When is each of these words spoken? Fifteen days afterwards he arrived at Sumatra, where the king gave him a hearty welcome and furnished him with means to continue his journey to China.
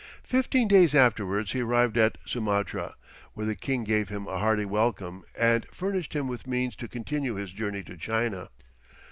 Fifteen 0.23 0.67
days 0.67 0.95
afterwards 0.95 1.51
he 1.51 1.61
arrived 1.61 1.95
at 1.95 2.17
Sumatra, 2.25 2.95
where 3.35 3.45
the 3.45 3.53
king 3.53 3.83
gave 3.83 4.09
him 4.09 4.25
a 4.25 4.39
hearty 4.39 4.65
welcome 4.65 5.23
and 5.37 5.67
furnished 5.71 6.15
him 6.15 6.27
with 6.27 6.47
means 6.47 6.75
to 6.77 6.87
continue 6.87 7.35
his 7.35 7.51
journey 7.53 7.83
to 7.83 7.95
China. 7.95 8.49